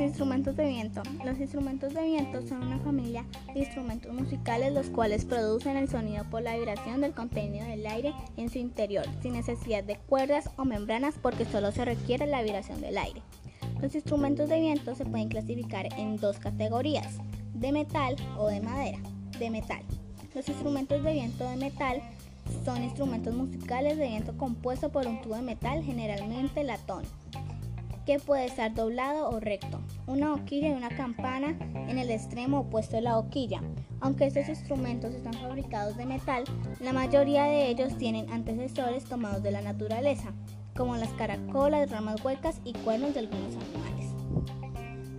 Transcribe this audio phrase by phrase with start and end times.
[0.00, 1.02] instrumentos de viento.
[1.24, 6.24] Los instrumentos de viento son una familia de instrumentos musicales los cuales producen el sonido
[6.30, 10.64] por la vibración del contenido del aire en su interior, sin necesidad de cuerdas o
[10.64, 13.22] membranas porque solo se requiere la vibración del aire.
[13.80, 17.18] Los instrumentos de viento se pueden clasificar en dos categorías,
[17.54, 18.98] de metal o de madera.
[19.38, 19.82] De metal.
[20.34, 22.02] Los instrumentos de viento de metal
[22.64, 27.04] son instrumentos musicales de viento compuesto por un tubo de metal, generalmente latón
[28.06, 31.56] que puede estar doblado o recto, una hoquilla y una campana
[31.88, 33.62] en el extremo opuesto de la hoquilla.
[34.00, 36.44] Aunque estos instrumentos están fabricados de metal,
[36.80, 40.32] la mayoría de ellos tienen antecesores tomados de la naturaleza,
[40.76, 44.06] como las caracolas, ramas huecas y cuernos de algunos animales.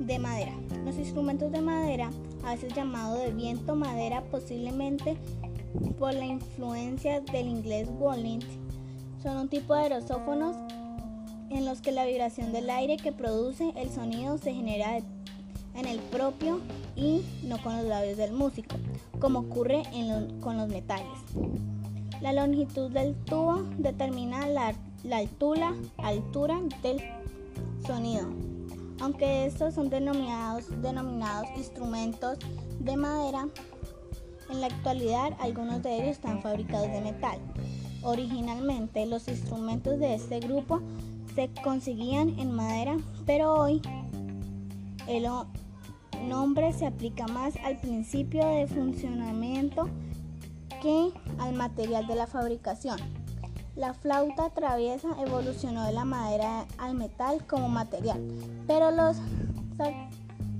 [0.00, 0.52] De madera.
[0.84, 2.10] Los instrumentos de madera,
[2.44, 5.16] a veces llamado de viento madera, posiblemente
[5.98, 8.40] por la influencia del inglés walling,
[9.22, 10.56] son un tipo de aerosófonos
[11.52, 15.98] en los que la vibración del aire que produce el sonido se genera en el
[16.00, 16.60] propio
[16.96, 18.76] y no con los labios del músico,
[19.18, 19.82] como ocurre
[20.40, 21.18] con los metales.
[22.20, 24.74] La longitud del tubo determina la,
[25.12, 27.02] altura, altura del
[27.86, 28.28] sonido.
[29.00, 32.38] Aunque estos son denominados, denominados instrumentos
[32.78, 33.48] de madera,
[34.50, 37.38] en la actualidad algunos de ellos están fabricados de metal.
[38.02, 40.80] Originalmente los instrumentos de este grupo
[41.34, 43.80] se conseguían en madera, pero hoy
[45.06, 45.26] el
[46.28, 49.88] nombre se aplica más al principio de funcionamiento
[50.80, 52.98] que al material de la fabricación.
[53.74, 58.20] La flauta traviesa evolucionó de la madera al metal como material,
[58.66, 59.16] pero los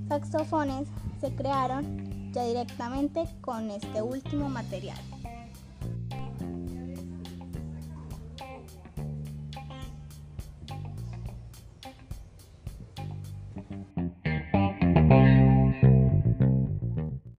[0.09, 0.87] saxofones
[1.21, 4.97] se crearon ya directamente con este último material.